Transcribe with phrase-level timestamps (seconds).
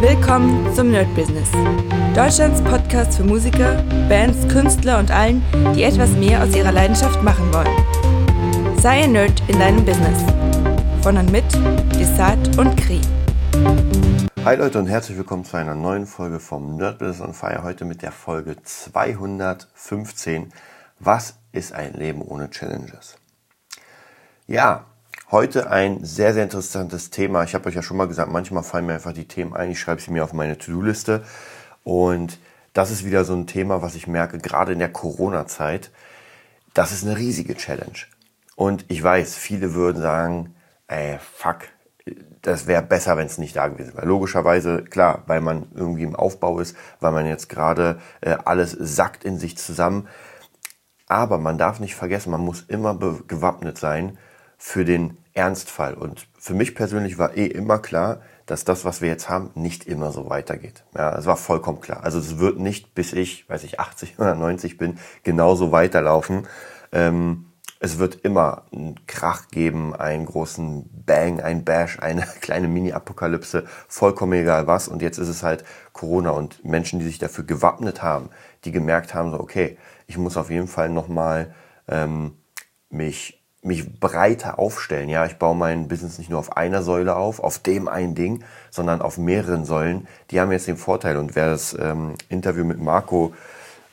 [0.00, 1.50] Willkommen zum Nerd Business.
[2.14, 5.42] Deutschlands Podcast für Musiker, Bands, Künstler und allen,
[5.74, 8.78] die etwas mehr aus ihrer Leidenschaft machen wollen.
[8.78, 10.22] Sei ein Nerd in deinem Business.
[11.02, 11.44] Von und mit
[11.98, 13.00] Desart und Kri.
[14.44, 17.64] Hi Leute und herzlich willkommen zu einer neuen Folge vom Nerd Business on Fire.
[17.64, 20.52] Heute mit der Folge 215.
[21.00, 23.16] Was ist ein Leben ohne Challenges?
[24.46, 24.84] Ja,
[25.30, 27.44] Heute ein sehr, sehr interessantes Thema.
[27.44, 29.70] Ich habe euch ja schon mal gesagt, manchmal fallen mir einfach die Themen ein.
[29.70, 31.22] Ich schreibe sie mir auf meine To-Do-Liste.
[31.84, 32.38] Und
[32.72, 35.90] das ist wieder so ein Thema, was ich merke, gerade in der Corona-Zeit.
[36.72, 37.98] Das ist eine riesige Challenge.
[38.56, 40.54] Und ich weiß, viele würden sagen,
[40.86, 41.58] ey, fuck,
[42.40, 44.06] das wäre besser, wenn es nicht da gewesen wäre.
[44.06, 49.24] Logischerweise, klar, weil man irgendwie im Aufbau ist, weil man jetzt gerade äh, alles sackt
[49.24, 50.08] in sich zusammen.
[51.06, 52.94] Aber man darf nicht vergessen, man muss immer
[53.26, 54.16] gewappnet sein
[54.58, 55.94] für den Ernstfall.
[55.94, 59.86] Und für mich persönlich war eh immer klar, dass das, was wir jetzt haben, nicht
[59.86, 60.84] immer so weitergeht.
[60.94, 62.02] Ja, es war vollkommen klar.
[62.02, 66.46] Also es wird nicht, bis ich, weiß ich, 80 oder 90 bin, genauso weiterlaufen.
[66.92, 67.44] Ähm,
[67.80, 74.32] es wird immer einen Krach geben, einen großen Bang, ein Bash, eine kleine Mini-Apokalypse, vollkommen
[74.32, 74.88] egal was.
[74.88, 78.30] Und jetzt ist es halt Corona und Menschen, die sich dafür gewappnet haben,
[78.64, 81.54] die gemerkt haben, so, okay, ich muss auf jeden Fall nochmal
[81.86, 82.32] ähm,
[82.90, 85.08] mich mich breiter aufstellen.
[85.08, 88.44] Ja, ich baue mein Business nicht nur auf einer Säule auf, auf dem ein Ding,
[88.70, 90.06] sondern auf mehreren Säulen.
[90.30, 91.16] Die haben jetzt den Vorteil.
[91.16, 93.34] Und wer das ähm, Interview mit Marco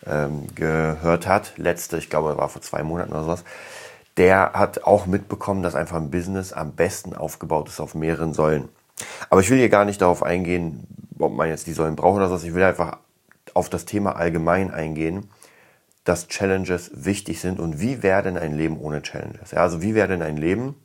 [0.05, 3.43] ähm, gehört hat, letzte, ich glaube, war vor zwei Monaten oder sowas,
[4.17, 8.69] der hat auch mitbekommen, dass einfach ein Business am besten aufgebaut ist auf mehreren Säulen.
[9.29, 10.87] Aber ich will hier gar nicht darauf eingehen,
[11.19, 12.45] ob man jetzt die Säulen braucht oder so.
[12.45, 12.97] Ich will einfach
[13.53, 15.27] auf das Thema allgemein eingehen
[16.05, 19.51] dass Challenges wichtig sind und wie wäre denn ein Leben ohne Challenges?
[19.51, 20.75] Ja, also wie wäre denn ein Leben,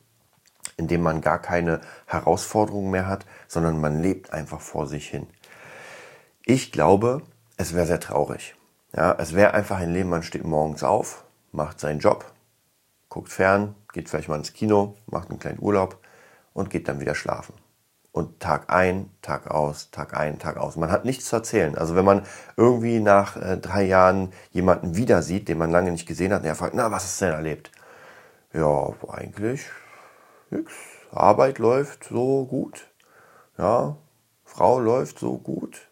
[0.77, 5.27] in dem man gar keine Herausforderungen mehr hat, sondern man lebt einfach vor sich hin?
[6.45, 7.23] Ich glaube,
[7.59, 8.57] es wäre sehr traurig.
[8.97, 12.25] Ja, es wäre einfach ein Leben, man steht morgens auf, macht seinen Job,
[13.09, 15.99] guckt fern, geht vielleicht mal ins Kino, macht einen kleinen Urlaub
[16.55, 17.55] und geht dann wieder schlafen
[18.13, 20.77] und Tag ein, Tag aus, Tag ein, Tag aus.
[20.77, 21.77] Man hat nichts zu erzählen.
[21.77, 22.23] Also wenn man
[22.57, 26.47] irgendwie nach äh, drei Jahren jemanden wieder sieht, den man lange nicht gesehen hat, und
[26.47, 27.71] er fragt, na, was hast du denn erlebt?
[28.53, 29.67] Ja, eigentlich
[30.51, 30.73] nix.
[31.13, 32.89] Arbeit läuft so gut.
[33.59, 33.97] Ja,
[34.45, 35.89] Frau läuft so gut.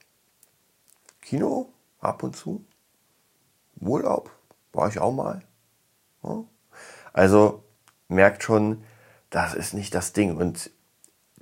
[1.21, 2.65] Kino ab und zu.
[3.81, 4.31] Urlaub
[4.73, 5.43] war ich auch mal.
[6.23, 6.45] Ja.
[7.13, 7.63] Also
[8.09, 8.85] merkt schon,
[9.31, 10.37] das ist nicht das Ding.
[10.37, 10.71] Und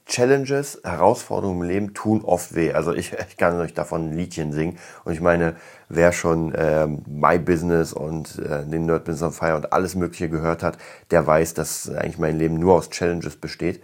[0.07, 2.73] Challenges, Herausforderungen im Leben tun oft weh.
[2.73, 4.79] Also ich, ich kann euch davon ein Liedchen singen.
[5.05, 5.57] Und ich meine,
[5.89, 10.29] wer schon ähm, My Business und äh, den Nerd Business on Fire und alles Mögliche
[10.29, 10.79] gehört hat,
[11.11, 13.83] der weiß, dass eigentlich mein Leben nur aus Challenges besteht.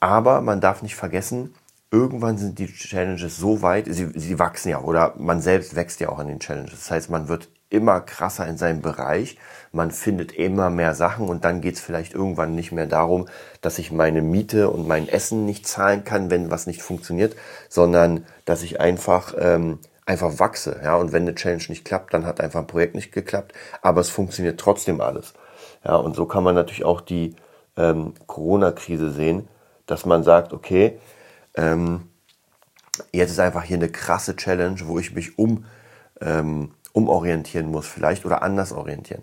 [0.00, 1.54] Aber man darf nicht vergessen,
[1.90, 6.08] irgendwann sind die Challenges so weit, sie, sie wachsen ja oder man selbst wächst ja
[6.08, 6.72] auch an den Challenges.
[6.72, 9.38] Das heißt, man wird immer krasser in seinem Bereich,
[9.72, 13.28] man findet immer mehr Sachen und dann geht es vielleicht irgendwann nicht mehr darum,
[13.60, 17.36] dass ich meine Miete und mein Essen nicht zahlen kann, wenn was nicht funktioniert,
[17.68, 20.80] sondern dass ich einfach ähm, einfach wachse.
[20.82, 24.00] Ja, und wenn eine Challenge nicht klappt, dann hat einfach ein Projekt nicht geklappt, aber
[24.00, 25.32] es funktioniert trotzdem alles.
[25.84, 27.36] Ja, und so kann man natürlich auch die
[27.76, 29.48] ähm, Corona-Krise sehen,
[29.86, 30.98] dass man sagt, okay,
[31.54, 32.08] ähm,
[33.12, 35.64] jetzt ist einfach hier eine krasse Challenge, wo ich mich um,
[36.20, 39.22] ähm, umorientieren muss vielleicht oder anders orientieren.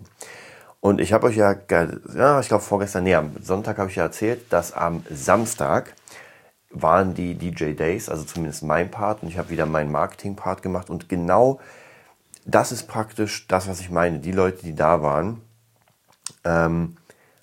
[0.80, 1.56] Und ich habe euch ja,
[2.14, 5.94] ja ich glaube vorgestern, nee, am Sonntag habe ich ja erzählt, dass am Samstag
[6.70, 10.90] waren die DJ Days, also zumindest mein Part, und ich habe wieder meinen Marketing-Part gemacht.
[10.90, 11.60] Und genau
[12.44, 14.18] das ist praktisch das, was ich meine.
[14.20, 15.42] Die Leute, die da waren,
[16.44, 16.96] ähm,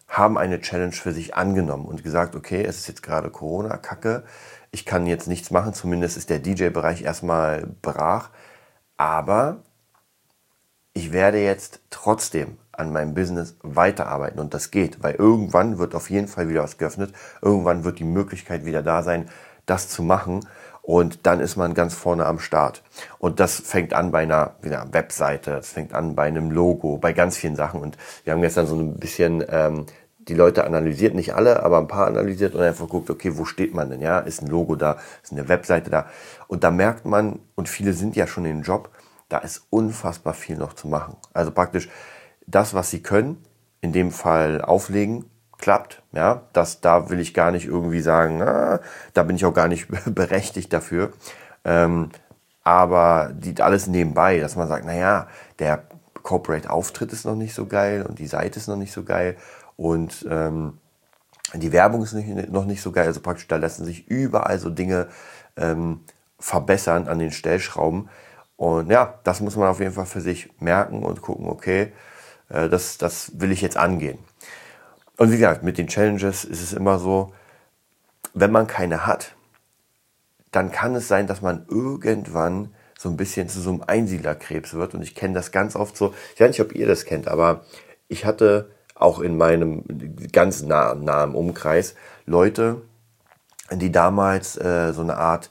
[0.08, 4.24] haben eine Challenge für sich angenommen und gesagt, okay, es ist jetzt gerade Corona-Kacke,
[4.72, 8.30] ich kann jetzt nichts machen, zumindest ist der DJ-Bereich erstmal brach,
[8.98, 9.64] aber
[10.96, 16.10] ich werde jetzt trotzdem an meinem Business weiterarbeiten und das geht, weil irgendwann wird auf
[16.10, 19.30] jeden Fall wieder was geöffnet, irgendwann wird die Möglichkeit wieder da sein,
[19.66, 20.48] das zu machen
[20.82, 22.82] und dann ist man ganz vorne am Start.
[23.20, 27.12] Und das fängt an bei einer, einer Webseite, das fängt an bei einem Logo, bei
[27.12, 29.88] ganz vielen Sachen und wir haben gestern so ein bisschen ähm,
[30.18, 33.74] die Leute analysiert, nicht alle, aber ein paar analysiert und einfach guckt, okay, wo steht
[33.74, 34.02] man denn?
[34.02, 36.08] Ja, ist ein Logo da, ist eine Webseite da.
[36.48, 38.90] Und da merkt man, und viele sind ja schon im Job,
[39.36, 41.18] da ist unfassbar viel noch zu machen.
[41.34, 41.90] Also praktisch
[42.48, 43.44] das, was sie können,
[43.82, 45.26] in dem Fall auflegen,
[45.58, 46.04] klappt.
[46.14, 48.80] Ja, das, da will ich gar nicht irgendwie sagen, na,
[49.14, 51.12] da bin ich auch gar nicht berechtigt dafür.
[51.66, 52.12] Ähm,
[52.64, 55.28] aber die, alles nebenbei, dass man sagt, naja,
[55.60, 55.84] der
[56.24, 59.36] Corporate-Auftritt ist noch nicht so geil und die Seite ist noch nicht so geil
[59.76, 60.78] und ähm,
[61.54, 63.08] die Werbung ist nicht, noch nicht so geil.
[63.08, 65.10] Also praktisch, da lassen sich überall so Dinge
[65.58, 66.06] ähm,
[66.40, 68.10] verbessern an den Stellschrauben.
[68.58, 71.92] Und ja, das muss man auf jeden Fall für sich merken und gucken, okay,
[72.50, 74.20] äh, das, das will ich jetzt angehen.
[75.18, 77.34] Und wie gesagt, mit den Challenges ist es immer so,
[78.34, 79.36] wenn man keine hat,
[80.52, 84.94] dann kann es sein, dass man irgendwann so ein bisschen zu so einem Einsiedlerkrebs wird.
[84.94, 86.14] Und ich kenne das ganz oft so.
[86.34, 87.66] Ich weiß nicht, ob ihr das kennt, aber
[88.08, 89.84] ich hatte auch in meinem
[90.32, 92.82] ganz nahen, nahen Umkreis Leute,
[93.72, 95.50] die damals äh, so eine Art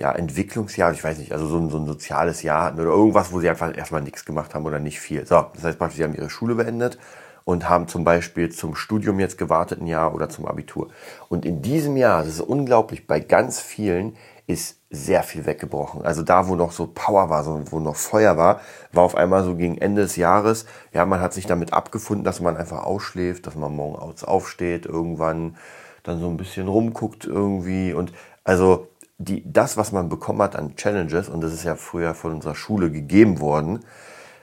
[0.00, 3.32] ja, Entwicklungsjahr, ich weiß nicht, also so ein, so ein soziales Jahr hatten oder irgendwas,
[3.32, 5.26] wo sie einfach erstmal nichts gemacht haben oder nicht viel.
[5.26, 6.98] So, das heißt praktisch, sie haben ihre Schule beendet
[7.44, 10.88] und haben zum Beispiel zum Studium jetzt gewartet ein Jahr oder zum Abitur.
[11.28, 14.16] Und in diesem Jahr, das ist unglaublich, bei ganz vielen
[14.46, 16.02] ist sehr viel weggebrochen.
[16.02, 18.60] Also da, wo noch so Power war, so, wo noch Feuer war,
[18.92, 22.40] war auf einmal so gegen Ende des Jahres, ja, man hat sich damit abgefunden, dass
[22.40, 25.56] man einfach ausschläft, dass man morgens aufsteht, irgendwann
[26.02, 28.12] dann so ein bisschen rumguckt irgendwie und
[28.44, 28.88] also
[29.20, 32.54] die, das, was man bekommen hat an Challenges, und das ist ja früher von unserer
[32.54, 33.80] Schule gegeben worden,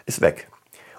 [0.06, 0.50] ist weg.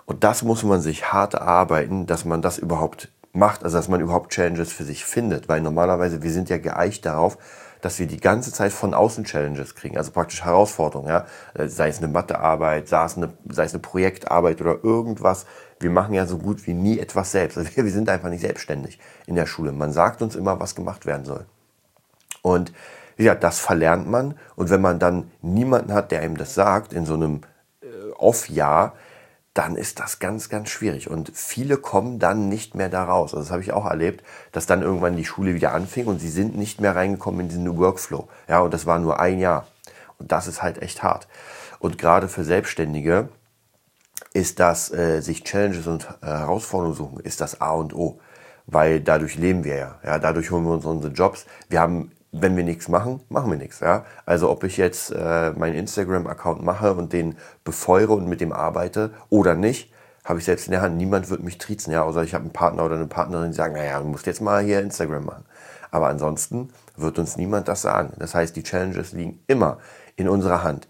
[0.04, 4.00] Und das muss man sich hart erarbeiten, dass man das überhaupt macht, also dass man
[4.00, 7.38] überhaupt Challenges für sich findet, weil normalerweise wir sind ja geeicht darauf,
[7.80, 11.26] dass wir die ganze Zeit von außen Challenges kriegen, also praktisch Herausforderungen, ja,
[11.69, 15.46] sei es eine Mathearbeit, sei es eine, sei es eine Projektarbeit oder irgendwas.
[15.78, 17.56] Wir machen ja so gut wie nie etwas selbst.
[17.56, 19.70] Also wir sind einfach nicht selbstständig in der Schule.
[19.70, 21.46] Man sagt uns immer, was gemacht werden soll.
[22.42, 22.72] Und
[23.19, 24.35] ja, das verlernt man.
[24.56, 27.43] Und wenn man dann niemanden hat, der einem das sagt, in so einem
[27.82, 27.87] äh,
[28.17, 28.94] Off-Jahr,
[29.55, 31.11] dann ist das ganz, ganz schwierig.
[31.11, 33.35] Und viele kommen dann nicht mehr da raus.
[33.35, 36.29] Also das habe ich auch erlebt, dass dann irgendwann die Schule wieder anfing und sie
[36.29, 38.29] sind nicht mehr reingekommen in diesen Workflow.
[38.49, 39.67] Ja, und das war nur ein Jahr.
[40.19, 41.26] Und das ist halt echt hart.
[41.81, 43.31] Und gerade für Selbstständige
[44.32, 48.20] ist das, äh, sich Challenges und äh, Herausforderungen suchen, ist das A und O.
[48.67, 49.99] Weil dadurch leben wir ja.
[50.05, 50.19] ja.
[50.20, 51.47] Dadurch holen wir uns unsere Jobs.
[51.69, 53.80] Wir haben wenn wir nichts machen, machen wir nichts.
[53.80, 54.04] Ja?
[54.26, 59.10] Also ob ich jetzt äh, meinen Instagram-Account mache und den befeuere und mit dem arbeite
[59.30, 59.92] oder nicht,
[60.25, 60.96] habe ich selbst in der Hand.
[60.96, 63.75] Niemand wird mich triezen, ja, außer ich habe einen Partner oder eine Partnerin, die sagen,
[63.75, 65.44] naja, du musst jetzt mal hier Instagram machen.
[65.90, 68.12] Aber ansonsten wird uns niemand das sagen.
[68.19, 69.78] Das heißt, die Challenges liegen immer
[70.16, 70.86] in unserer Hand.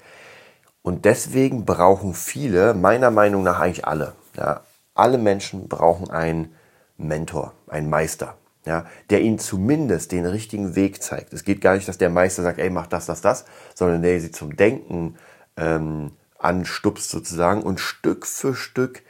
[0.82, 4.62] Und deswegen brauchen viele, meiner Meinung nach eigentlich alle, ja,
[4.94, 6.56] alle Menschen brauchen einen
[6.96, 8.34] Mentor, einen Meister
[8.68, 11.32] ja, der ihnen zumindest den richtigen Weg zeigt.
[11.32, 14.20] Es geht gar nicht, dass der Meister sagt, ey, mach das, das, das, sondern der
[14.20, 15.16] sie zum Denken
[15.56, 19.02] ähm, anstupst sozusagen und Stück für Stück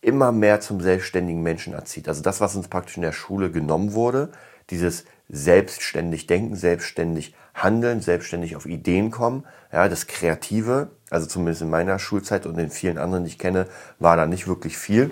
[0.00, 2.08] immer mehr zum selbstständigen Menschen erzieht.
[2.08, 4.30] Also das, was uns praktisch in der Schule genommen wurde,
[4.70, 11.70] dieses selbstständig denken, selbstständig handeln, selbstständig auf Ideen kommen, ja, das Kreative, also zumindest in
[11.70, 13.66] meiner Schulzeit und in vielen anderen, die ich kenne,
[13.98, 15.10] war da nicht wirklich viel.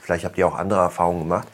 [0.00, 1.48] Vielleicht habt ihr auch andere Erfahrungen gemacht.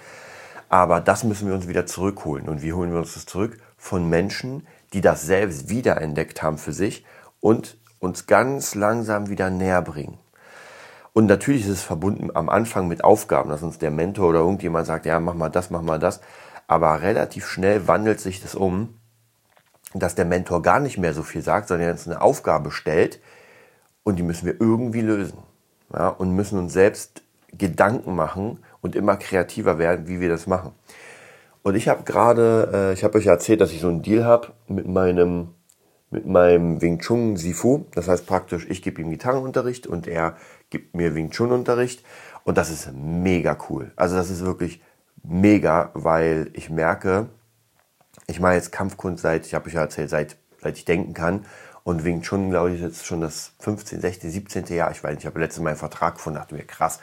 [0.69, 2.49] Aber das müssen wir uns wieder zurückholen.
[2.49, 3.59] Und wie holen wir uns das zurück?
[3.77, 7.05] Von Menschen, die das selbst wiederentdeckt haben für sich
[7.41, 10.19] und uns ganz langsam wieder näher bringen.
[11.13, 14.87] Und natürlich ist es verbunden am Anfang mit Aufgaben, dass uns der Mentor oder irgendjemand
[14.87, 16.21] sagt, ja, mach mal das, mach mal das.
[16.67, 19.01] Aber relativ schnell wandelt sich das um,
[19.95, 23.21] dass der Mentor gar nicht mehr so viel sagt, sondern uns eine Aufgabe stellt
[24.05, 25.39] und die müssen wir irgendwie lösen.
[25.93, 27.23] Ja, und müssen uns selbst
[27.53, 30.73] Gedanken machen und immer kreativer werden, wie wir das machen.
[31.63, 34.49] Und ich habe gerade, äh, ich habe euch erzählt, dass ich so einen Deal habe
[34.69, 35.49] mit meinem
[36.11, 37.85] mit meinem Wing Chun Sifu.
[37.95, 40.37] Das heißt praktisch, ich gebe ihm Gitarrenunterricht und er
[40.71, 42.03] gibt mir Wing Chun Unterricht.
[42.45, 43.93] Und das ist mega cool.
[43.97, 44.81] Also das ist wirklich
[45.23, 47.29] mega, weil ich merke,
[48.27, 51.45] ich mache jetzt Kampfkunst seit, ich habe euch ja erzählt, seit, seit ich denken kann.
[51.85, 54.67] Und Wing Chun, glaube ich, jetzt schon das 15, 16, 17.
[54.67, 54.91] Jahr.
[54.91, 57.01] Ich weiß nicht, ich habe letztes Mal einen Vertrag gefunden, dachte mir, krass.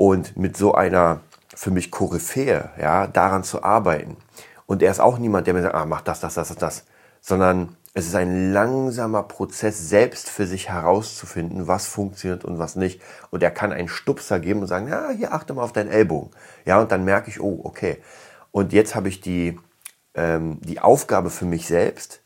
[0.00, 1.20] Und mit so einer
[1.54, 4.16] für mich Koryphäe, ja, daran zu arbeiten.
[4.64, 6.84] Und er ist auch niemand, der mir sagt, ah, mach das, das, das, das.
[7.20, 13.02] Sondern es ist ein langsamer Prozess, selbst für sich herauszufinden, was funktioniert und was nicht.
[13.28, 16.30] Und er kann einen Stupser geben und sagen, ja, hier achte mal auf deinen Ellbogen.
[16.64, 17.98] Ja, und dann merke ich, oh, okay.
[18.52, 19.60] Und jetzt habe ich die,
[20.14, 22.22] ähm, die Aufgabe für mich selbst,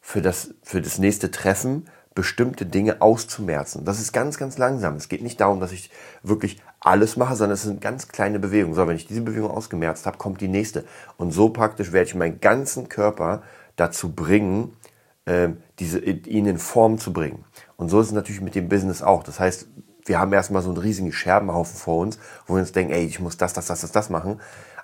[0.00, 3.84] für das, für das nächste Treffen, bestimmte Dinge auszumerzen.
[3.84, 4.96] Das ist ganz, ganz langsam.
[4.96, 5.90] Es geht nicht darum, dass ich
[6.22, 8.74] wirklich alles mache, sondern es sind ganz kleine Bewegungen.
[8.74, 10.84] So, wenn ich diese Bewegung ausgemerzt habe, kommt die nächste.
[11.16, 13.42] Und so praktisch werde ich meinen ganzen Körper
[13.76, 14.76] dazu bringen,
[15.24, 17.44] äh, diese, ihn in Form zu bringen.
[17.76, 19.22] Und so ist es natürlich mit dem Business auch.
[19.22, 19.68] Das heißt,
[20.04, 23.20] wir haben erstmal so einen riesigen Scherbenhaufen vor uns, wo wir uns denken, ey, ich
[23.20, 24.40] muss das, das, das, das, das machen.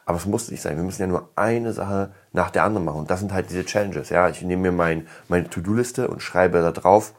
[0.07, 0.77] Aber es muss nicht sein.
[0.77, 3.01] Wir müssen ja nur eine Sache nach der anderen machen.
[3.01, 4.09] Und das sind halt diese Challenges.
[4.09, 7.13] Ja, ich nehme mir mein, meine To-Do-Liste und schreibe da drauf,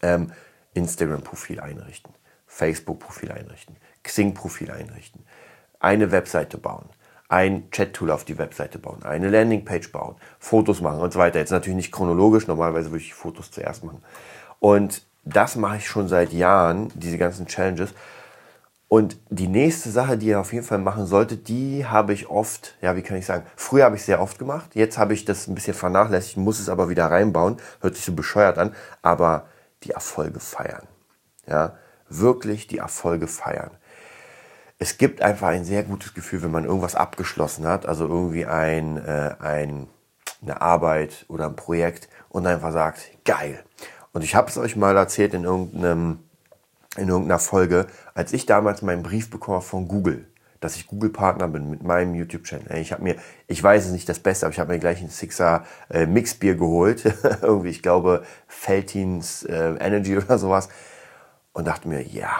[0.00, 0.32] ähm,
[0.74, 2.14] Instagram-Profil einrichten,
[2.46, 5.24] Facebook-Profil einrichten, Xing-Profil einrichten,
[5.80, 6.88] eine Webseite bauen,
[7.28, 11.40] ein Chat-Tool auf die Webseite bauen, eine Landingpage bauen, Fotos machen und so weiter.
[11.40, 14.02] Jetzt natürlich nicht chronologisch, normalerweise würde ich Fotos zuerst machen.
[14.60, 17.92] Und das mache ich schon seit Jahren, diese ganzen Challenges.
[18.88, 22.74] Und die nächste Sache, die ihr auf jeden Fall machen solltet, die habe ich oft,
[22.80, 25.46] ja, wie kann ich sagen, früher habe ich sehr oft gemacht, jetzt habe ich das
[25.46, 29.46] ein bisschen vernachlässigt, muss es aber wieder reinbauen, hört sich so bescheuert an, aber
[29.82, 30.88] die Erfolge feiern.
[31.46, 31.76] Ja,
[32.08, 33.72] wirklich die Erfolge feiern.
[34.78, 38.96] Es gibt einfach ein sehr gutes Gefühl, wenn man irgendwas abgeschlossen hat, also irgendwie ein,
[39.04, 39.88] äh, ein,
[40.40, 43.62] eine Arbeit oder ein Projekt und einfach sagt, geil.
[44.12, 46.20] Und ich habe es euch mal erzählt in irgendeinem
[46.96, 50.26] in irgendeiner Folge, als ich damals meinen Brief bekommen von Google,
[50.60, 52.76] dass ich Google-Partner bin mit meinem YouTube-Channel.
[52.78, 53.16] Ich habe mir,
[53.46, 56.56] ich weiß es nicht das Beste, aber ich habe mir gleich ein Sixer äh, Mixbier
[56.56, 57.04] geholt.
[57.42, 60.68] Irgendwie, ich glaube, Feltins äh, Energy oder sowas.
[61.52, 62.30] Und dachte mir, ja,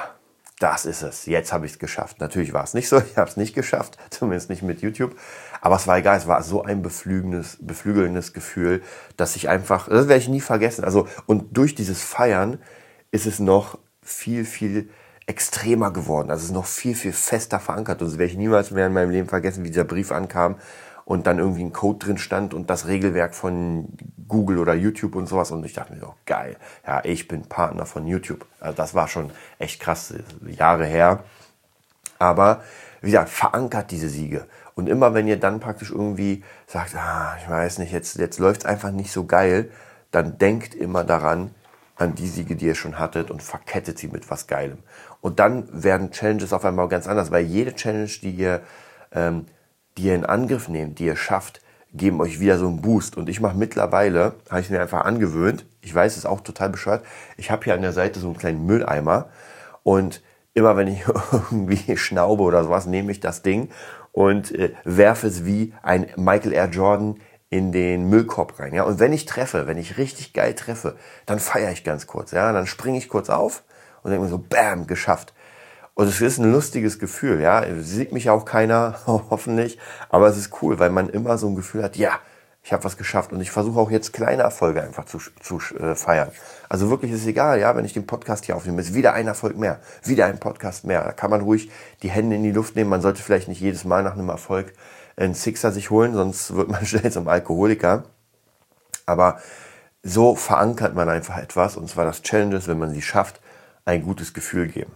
[0.58, 1.26] das ist es.
[1.26, 2.20] Jetzt habe ich es geschafft.
[2.20, 3.00] Natürlich war es nicht so.
[3.10, 5.16] Ich habe es nicht geschafft, zumindest nicht mit YouTube.
[5.60, 6.16] Aber es war egal.
[6.18, 8.82] Es war so ein beflügelndes, beflügelndes Gefühl,
[9.16, 10.84] dass ich einfach, das werde ich nie vergessen.
[10.84, 12.58] Also, und durch dieses Feiern
[13.12, 14.90] ist es noch viel, viel
[15.26, 16.30] extremer geworden.
[16.30, 18.00] Also es ist noch viel, viel fester verankert.
[18.00, 20.56] Und das werde ich niemals mehr in meinem Leben vergessen, wie dieser Brief ankam
[21.04, 23.88] und dann irgendwie ein Code drin stand und das Regelwerk von
[24.26, 25.50] Google oder YouTube und sowas.
[25.50, 28.46] Und ich dachte mir, oh, geil, ja, ich bin Partner von YouTube.
[28.60, 30.14] Also das war schon echt krass,
[30.46, 31.24] Jahre her.
[32.18, 32.62] Aber
[33.00, 34.46] wie gesagt, verankert diese Siege.
[34.74, 38.60] Und immer wenn ihr dann praktisch irgendwie sagt, ah, ich weiß nicht, jetzt, jetzt läuft
[38.60, 39.70] es einfach nicht so geil,
[40.10, 41.50] dann denkt immer daran,
[41.98, 44.78] an die Siege, die ihr schon hattet und verkettet sie mit was Geilem.
[45.20, 48.62] Und dann werden Challenges auf einmal ganz anders, weil jede Challenge, die ihr,
[49.12, 49.46] ähm,
[49.96, 51.60] die ihr in Angriff nehmt, die ihr schafft,
[51.92, 53.16] geben euch wieder so einen Boost.
[53.16, 56.70] Und ich mache mittlerweile, habe ich mir einfach angewöhnt, ich weiß, es ist auch total
[56.70, 57.04] bescheuert,
[57.36, 59.28] ich habe hier an der Seite so einen kleinen Mülleimer
[59.82, 60.22] und
[60.54, 61.02] immer wenn ich
[61.32, 63.70] irgendwie schnaube oder sowas, nehme ich das Ding
[64.12, 66.68] und äh, werfe es wie ein Michael R.
[66.68, 67.16] Jordan
[67.50, 68.74] in den Müllkorb rein.
[68.74, 68.82] Ja?
[68.84, 72.30] Und wenn ich treffe, wenn ich richtig geil treffe, dann feiere ich ganz kurz.
[72.30, 72.52] Ja?
[72.52, 73.64] Dann springe ich kurz auf
[74.02, 75.32] und denke mir so, bam, geschafft.
[75.94, 77.64] Und es ist ein lustiges Gefühl, ja.
[77.80, 79.78] Sieht mich auch keiner, hoffentlich.
[80.10, 82.20] Aber es ist cool, weil man immer so ein Gefühl hat, ja,
[82.62, 83.32] ich habe was geschafft.
[83.32, 86.30] Und ich versuche auch jetzt kleine Erfolge einfach zu, zu äh, feiern.
[86.68, 89.56] Also wirklich ist egal, ja, wenn ich den Podcast hier aufnehme, ist wieder ein Erfolg
[89.56, 91.02] mehr, wieder ein Podcast mehr.
[91.02, 91.70] Da kann man ruhig
[92.02, 92.90] die Hände in die Luft nehmen.
[92.90, 94.74] Man sollte vielleicht nicht jedes Mal nach einem Erfolg
[95.18, 98.04] einen Sixer sich holen, sonst wird man schnell zum Alkoholiker.
[99.06, 99.40] Aber
[100.02, 103.40] so verankert man einfach etwas, und zwar das Challenges, wenn man sie schafft,
[103.84, 104.92] ein gutes Gefühl geben.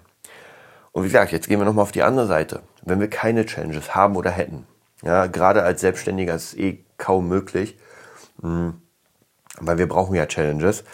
[0.93, 2.63] Und wie gesagt, jetzt gehen wir nochmal auf die andere Seite.
[2.83, 4.67] Wenn wir keine Challenges haben oder hätten,
[5.03, 7.79] ja, gerade als Selbstständiger ist es eh kaum möglich,
[8.41, 8.81] hm,
[9.59, 10.85] weil wir brauchen ja Challenges.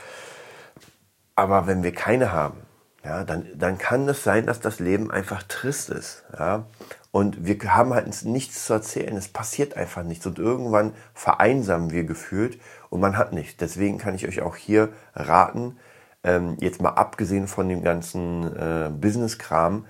[1.35, 2.63] Aber wenn wir keine haben,
[3.05, 6.25] ja, dann, dann kann es sein, dass das Leben einfach trist ist.
[6.37, 6.65] Ja?
[7.11, 9.17] Und wir haben halt nichts zu erzählen.
[9.17, 10.27] Es passiert einfach nichts.
[10.27, 12.61] Und irgendwann vereinsamen wir gefühlt
[12.91, 13.57] und man hat nichts.
[13.57, 15.77] Deswegen kann ich euch auch hier raten,
[16.25, 19.87] ähm, jetzt mal abgesehen von dem ganzen äh, Business-Kram,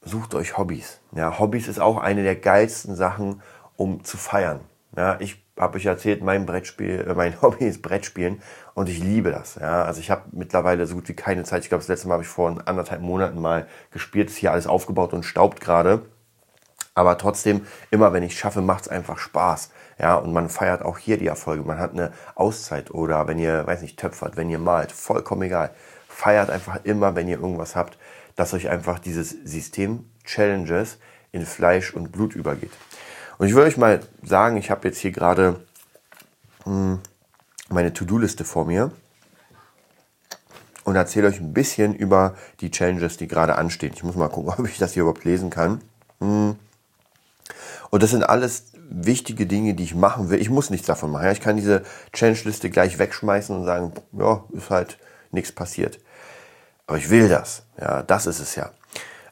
[0.00, 1.00] sucht euch Hobbys.
[1.12, 3.42] Ja, Hobbys ist auch eine der geilsten Sachen,
[3.76, 4.60] um zu feiern.
[4.96, 8.40] Ja, ich habe euch erzählt, mein Brettspiel, äh, mein Hobby ist Brettspielen
[8.74, 9.56] und ich liebe das.
[9.56, 11.64] Ja, also ich habe mittlerweile so gut wie keine Zeit.
[11.64, 14.30] Ich glaube, das letzte Mal habe ich vor anderthalb Monaten mal gespielt.
[14.30, 16.02] Ist hier alles aufgebaut und staubt gerade.
[16.96, 19.70] Aber trotzdem, immer wenn ich schaffe, macht es einfach Spaß.
[19.98, 21.62] Ja, und man feiert auch hier die Erfolge.
[21.62, 25.70] Man hat eine Auszeit oder wenn ihr, weiß nicht, töpfert, wenn ihr malt, vollkommen egal.
[26.08, 27.98] Feiert einfach immer, wenn ihr irgendwas habt,
[28.34, 30.96] dass euch einfach dieses System Challenges
[31.32, 32.72] in Fleisch und Blut übergeht.
[33.36, 35.60] Und ich würde euch mal sagen, ich habe jetzt hier gerade
[36.64, 37.00] hm,
[37.68, 38.90] meine To-Do-Liste vor mir
[40.84, 43.92] und erzähle euch ein bisschen über die Challenges, die gerade anstehen.
[43.94, 45.82] Ich muss mal gucken, ob ich das hier überhaupt lesen kann.
[46.20, 46.56] Hm.
[47.96, 50.38] Und das sind alles wichtige Dinge, die ich machen will.
[50.38, 51.30] Ich muss nichts davon machen.
[51.30, 54.98] Ich kann diese Challenge-Liste gleich wegschmeißen und sagen, ja, ist halt
[55.30, 55.98] nichts passiert.
[56.86, 57.62] Aber ich will das.
[57.80, 58.68] Ja, das ist es ja.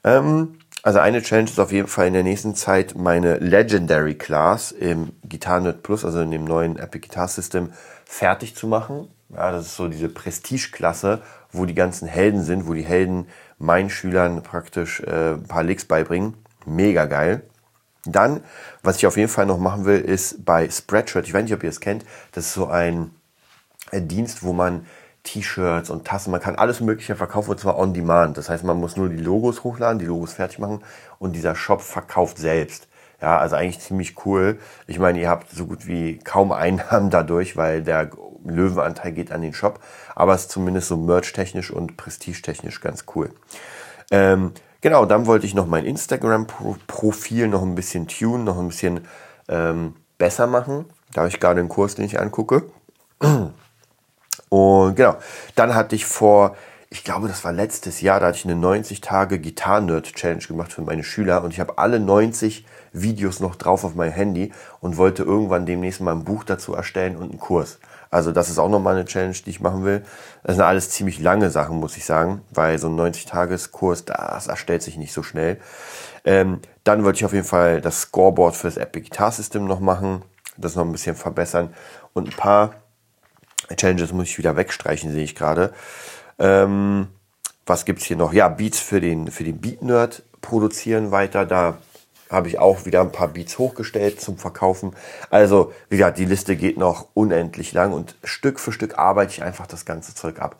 [0.03, 4.73] Ähm, also eine Challenge ist auf jeden Fall in der nächsten Zeit meine Legendary Class
[4.73, 7.71] im Guitar Nerd Plus, also in dem neuen Epic Guitar System,
[8.07, 9.09] fertig zu machen.
[9.29, 11.21] Ja, das ist so diese Prestige-Klasse,
[11.53, 13.27] wo die ganzen Helden sind, wo die Helden
[13.59, 16.33] meinen Schülern praktisch äh, ein paar Licks beibringen.
[16.65, 17.43] Mega geil.
[18.07, 18.41] Dann,
[18.83, 21.63] was ich auf jeden Fall noch machen will, ist bei Spreadshirt, ich weiß nicht, ob
[21.63, 23.11] ihr es kennt, das ist so ein,
[23.93, 24.87] ein Dienst, wo man
[25.25, 28.37] T-Shirts und Tassen, man kann alles Mögliche verkaufen und zwar on demand.
[28.37, 30.83] Das heißt, man muss nur die Logos hochladen, die Logos fertig machen
[31.19, 32.89] und dieser Shop verkauft selbst.
[33.23, 34.59] Ja, also eigentlich ziemlich cool.
[34.87, 38.11] Ich meine, ihr habt so gut wie kaum Einnahmen dadurch, weil der
[38.45, 39.81] Löwenanteil geht an den Shop,
[40.15, 43.31] aber es ist zumindest so merch-technisch und prestige-technisch ganz cool.
[44.11, 44.53] Ähm,
[44.85, 49.09] Genau, dann wollte ich noch mein Instagram-Profil noch ein bisschen tunen, noch ein bisschen
[49.49, 50.85] ähm, besser machen.
[51.15, 52.65] Da habe ich gerade einen Kurs, den ich angucke.
[54.51, 55.17] Und genau,
[55.55, 56.55] dann hatte ich vor,
[56.91, 60.83] ich glaube, das war letztes Jahr, da hatte ich eine 90 Tage Gitarren-Nerd-Challenge gemacht für
[60.83, 65.23] meine Schüler und ich habe alle 90 Videos noch drauf auf mein Handy und wollte
[65.23, 67.79] irgendwann demnächst mal ein Buch dazu erstellen und einen Kurs.
[68.15, 70.05] Also das ist auch nochmal eine Challenge, die ich machen will.
[70.45, 74.83] Das sind alles ziemlich lange Sachen, muss ich sagen, weil so ein 90-Tages-Kurs, das erstellt
[74.83, 75.61] sich nicht so schnell.
[76.25, 79.81] Ähm, dann wollte ich auf jeden Fall das Scoreboard für das Epic Guitar System noch
[79.81, 80.23] machen,
[80.57, 81.75] das noch ein bisschen verbessern
[82.13, 82.75] und ein paar
[83.77, 85.73] Challenges muss ich wieder wegstreichen, sehe ich gerade.
[86.39, 87.09] Ähm,
[87.67, 88.33] was gibt's hier noch?
[88.33, 91.47] Ja, Beats für den, für den Beat Nerd produzieren weiter.
[91.47, 91.79] Da
[92.35, 94.95] habe ich auch wieder ein paar Beats hochgestellt zum Verkaufen.
[95.31, 99.43] Also, wie gesagt, die Liste geht noch unendlich lang und Stück für Stück arbeite ich
[99.43, 100.57] einfach das ganze Zeug ab.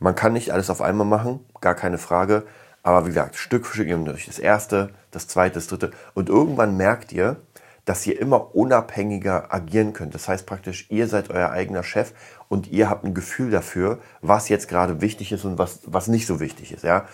[0.00, 2.44] Man kann nicht alles auf einmal machen, gar keine Frage.
[2.82, 5.90] Aber wie gesagt, Stück für Stück durch das erste, das zweite, das dritte.
[6.14, 7.36] Und irgendwann merkt ihr,
[7.84, 10.14] dass ihr immer unabhängiger agieren könnt.
[10.14, 12.12] Das heißt praktisch, ihr seid euer eigener Chef
[12.48, 16.26] und ihr habt ein Gefühl dafür, was jetzt gerade wichtig ist und was, was nicht
[16.26, 17.06] so wichtig ist, ja.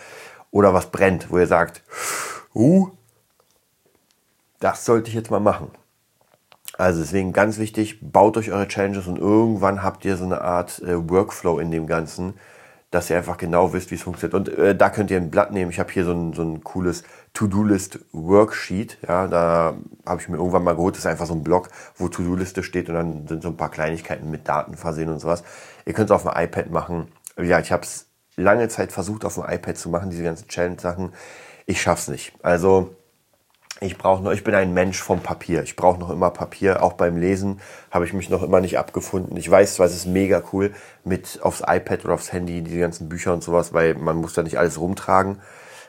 [0.51, 1.83] Oder was brennt, wo ihr sagt,
[2.55, 2.91] uh,
[4.65, 5.71] das sollte ich jetzt mal machen.
[6.79, 10.81] Also deswegen ganz wichtig, baut euch eure Challenges und irgendwann habt ihr so eine Art
[10.81, 12.33] äh, Workflow in dem Ganzen,
[12.91, 14.35] dass ihr einfach genau wisst, wie es funktioniert.
[14.35, 15.71] Und äh, da könnt ihr ein Blatt nehmen.
[15.71, 17.05] Ich habe hier so ein, so ein cooles
[17.35, 18.99] To-Do-List-Worksheet.
[19.07, 20.95] Ja, da habe ich mir irgendwann mal geholt.
[20.95, 23.71] Das ist einfach so ein Block, wo To-Do-Liste steht und dann sind so ein paar
[23.71, 25.45] Kleinigkeiten mit Daten versehen und sowas.
[25.85, 27.09] Ihr könnt es auf dem iPad machen.
[27.37, 28.07] Ja, ich habe es
[28.37, 31.13] lange Zeit versucht, auf dem iPad zu machen, diese ganzen Challenge-Sachen.
[31.67, 32.33] Ich schaff's nicht.
[32.43, 32.95] Also
[33.81, 35.63] ich brauche ich bin ein Mensch vom Papier.
[35.63, 36.83] Ich brauche noch immer Papier.
[36.83, 39.37] Auch beim Lesen habe ich mich noch immer nicht abgefunden.
[39.37, 40.73] Ich weiß zwar, es ist mega cool
[41.05, 44.43] mit aufs iPad oder aufs Handy, diese ganzen Bücher und sowas, weil man muss da
[44.43, 45.41] nicht alles rumtragen.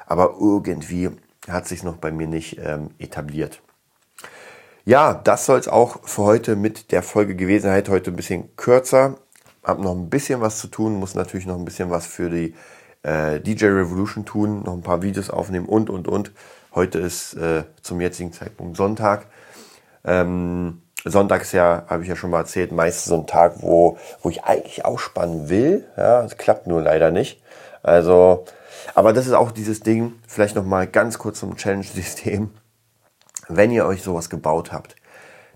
[0.07, 1.11] Aber irgendwie
[1.47, 3.61] hat sich noch bei mir nicht ähm, etabliert.
[4.83, 7.83] Ja, das soll es auch für heute mit der Folge gewesen sein.
[7.87, 9.15] Heute ein bisschen kürzer.
[9.63, 12.53] Hab noch ein bisschen was zu tun, muss natürlich noch ein bisschen was für die
[13.01, 16.31] äh, DJ Revolution tun, noch ein paar Videos aufnehmen und und und.
[16.75, 19.27] Heute ist äh, zum jetzigen Zeitpunkt Sonntag.
[20.03, 23.97] Ähm, Sonntag ist ja, habe ich ja schon mal erzählt, meistens so ein Tag, wo,
[24.21, 25.85] wo ich eigentlich ausspannen will.
[25.95, 27.41] Ja, es klappt nur leider nicht.
[27.81, 28.43] Also,
[28.93, 32.51] aber das ist auch dieses Ding, vielleicht nochmal ganz kurz zum Challenge-System.
[33.47, 34.97] Wenn ihr euch sowas gebaut habt,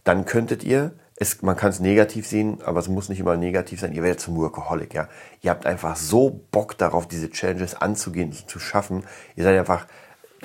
[0.06, 3.82] dann könntet ihr, es, man kann es negativ sehen, aber es muss nicht immer negativ
[3.82, 5.10] sein, ihr werdet zum Workaholic, ja.
[5.42, 9.04] Ihr habt einfach so Bock darauf, diese Challenges anzugehen, zu schaffen.
[9.36, 9.86] Ihr seid einfach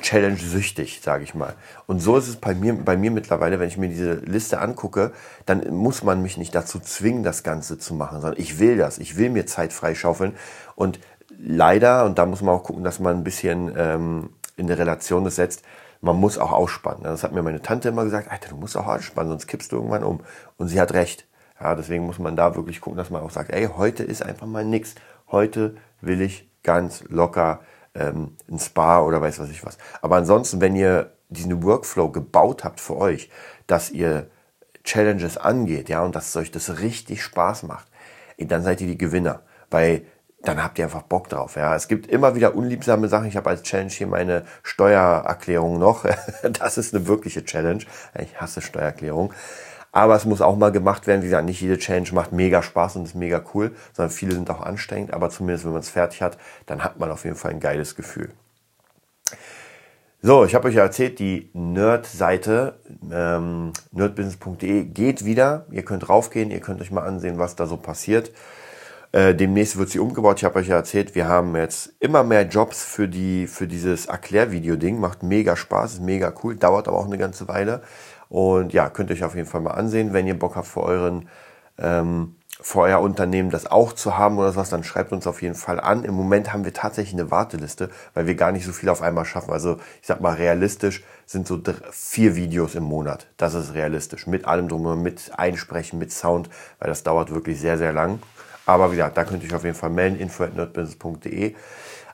[0.01, 1.55] Challenge-süchtig, sage ich mal.
[1.87, 5.13] Und so ist es bei mir, bei mir mittlerweile, wenn ich mir diese Liste angucke,
[5.47, 8.99] dann muss man mich nicht dazu zwingen, das Ganze zu machen, sondern ich will das.
[8.99, 10.35] Ich will mir Zeit freischaufeln.
[10.75, 10.99] Und
[11.39, 15.25] leider, und da muss man auch gucken, dass man ein bisschen ähm, in eine Relation
[15.25, 15.63] das setzt,
[16.01, 17.05] man muss auch ausspannen.
[17.05, 19.77] Das hat mir meine Tante immer gesagt, Alter, du musst auch ausspannen, sonst kippst du
[19.77, 20.21] irgendwann um.
[20.59, 21.27] Und sie hat recht.
[21.61, 24.47] Ja, deswegen muss man da wirklich gucken, dass man auch sagt, ey, heute ist einfach
[24.47, 24.97] mal nix.
[25.31, 27.61] Heute will ich ganz locker
[27.95, 29.79] ähm, ein Spa oder weiß was ich was.
[30.03, 33.31] Aber ansonsten, wenn ihr diesen Workflow gebaut habt für euch,
[33.67, 34.29] dass ihr
[34.85, 37.87] Challenges angeht, ja, und dass euch das richtig Spaß macht,
[38.39, 40.05] dann seid ihr die Gewinner, weil
[40.43, 41.57] dann habt ihr einfach Bock drauf.
[41.57, 43.27] Ja, es gibt immer wieder unliebsame Sachen.
[43.27, 46.05] Ich habe als Challenge hier meine Steuererklärung noch.
[46.53, 47.83] Das ist eine wirkliche Challenge.
[48.21, 49.33] Ich hasse Steuererklärung.
[49.95, 51.23] Aber es muss auch mal gemacht werden.
[51.23, 54.51] Wie gesagt, nicht jede Challenge macht mega Spaß und ist mega cool, sondern viele sind
[54.51, 55.15] auch anstrengend.
[55.15, 57.95] Aber zumindest, wenn man es fertig hat, dann hat man auf jeden Fall ein geiles
[57.95, 58.31] Gefühl.
[60.21, 62.81] So, ich habe euch ja erzählt, die Nerd-Seite
[63.13, 65.67] ähm, nerdbusiness.de geht wieder.
[65.71, 68.33] Ihr könnt raufgehen, ihr könnt euch mal ansehen, was da so passiert.
[69.13, 70.39] Äh, demnächst wird sie umgebaut.
[70.39, 74.07] Ich habe euch ja erzählt, wir haben jetzt immer mehr Jobs für die für dieses
[74.07, 74.99] Erklärvideo-Ding.
[74.99, 77.83] Macht mega Spaß, ist mega cool, dauert aber auch eine ganze Weile.
[78.35, 80.83] Und ja, könnt ihr euch auf jeden Fall mal ansehen, wenn ihr Bock habt für
[80.83, 81.29] euren
[81.79, 85.55] ähm, für euer Unternehmen das auch zu haben oder sowas, dann schreibt uns auf jeden
[85.55, 86.03] Fall an.
[86.03, 89.25] Im Moment haben wir tatsächlich eine Warteliste, weil wir gar nicht so viel auf einmal
[89.25, 89.53] schaffen.
[89.53, 91.61] Also ich sag mal, realistisch sind so
[91.93, 93.29] vier Videos im Monat.
[93.37, 94.27] Das ist realistisch.
[94.27, 98.19] Mit allem drum, mit Einsprechen, mit Sound, weil das dauert wirklich sehr, sehr lang.
[98.67, 101.55] Aber wie gesagt, da könnt ihr euch auf jeden Fall melden, info.nerdbusiness.de.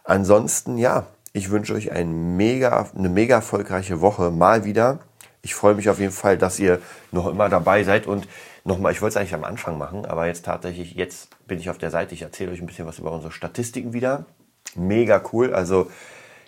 [0.05, 4.31] Ansonsten, ja, ich wünsche euch ein mega, eine mega erfolgreiche Woche.
[4.31, 4.99] Mal wieder.
[5.43, 6.81] Ich freue mich auf jeden Fall, dass ihr
[7.13, 8.29] noch immer dabei seid und
[8.65, 11.79] nochmal, ich wollte es eigentlich am Anfang machen, aber jetzt tatsächlich, jetzt bin ich auf
[11.79, 14.27] der Seite, ich erzähle euch ein bisschen was über unsere Statistiken wieder.
[14.75, 15.91] Mega cool, also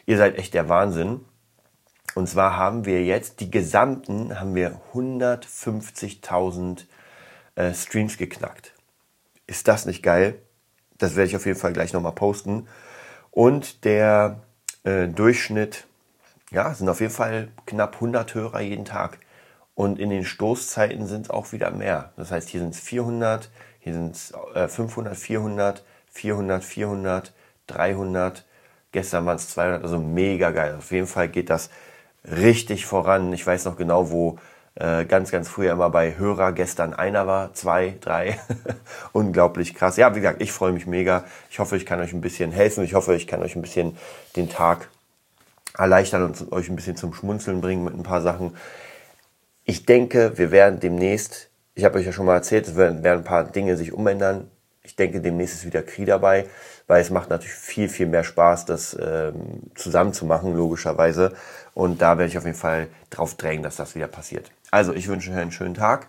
[0.07, 1.20] ihr seid echt der Wahnsinn.
[2.14, 6.85] Und zwar haben wir jetzt, die gesamten, haben wir 150.000
[7.55, 8.74] äh, Streams geknackt.
[9.46, 10.38] Ist das nicht geil?
[10.98, 12.68] Das werde ich auf jeden Fall gleich nochmal posten.
[13.31, 14.42] Und der
[14.85, 15.87] Äh, Durchschnitt,
[16.53, 19.19] ja, sind auf jeden Fall knapp 100 Hörer jeden Tag.
[19.75, 22.12] Und in den Stoßzeiten sind es auch wieder mehr.
[22.17, 27.33] Das heißt, hier sind es 400, hier sind es äh, 500, 400, 400, 400,
[27.69, 28.45] 300.
[28.93, 30.77] Gestern waren es 200, also mega geil.
[30.77, 31.71] Auf jeden Fall geht das
[32.25, 33.33] richtig voran.
[33.33, 34.38] Ich weiß noch genau, wo
[34.75, 38.38] äh, ganz, ganz früher immer bei Hörer gestern einer war, zwei, drei.
[39.12, 39.97] Unglaublich krass.
[39.97, 41.25] Ja, wie gesagt, ich freue mich mega.
[41.51, 42.85] Ich hoffe, ich kann euch ein bisschen helfen.
[42.85, 43.97] Ich hoffe, ich kann euch ein bisschen
[44.37, 44.91] den Tag
[45.76, 48.56] erleichtern und euch ein bisschen zum Schmunzeln bringen mit ein paar Sachen.
[49.64, 53.20] Ich denke, wir werden demnächst, ich habe euch ja schon mal erzählt, es werden, werden
[53.20, 54.50] ein paar Dinge sich umändern.
[54.82, 56.46] Ich denke, demnächst ist wieder Kri dabei,
[56.88, 61.32] weil es macht natürlich viel, viel mehr Spaß, das ähm, zusammen zu machen, logischerweise.
[61.72, 64.50] Und da werde ich auf jeden Fall drauf drängen, dass das wieder passiert.
[64.72, 66.08] Also, ich wünsche euch einen schönen Tag.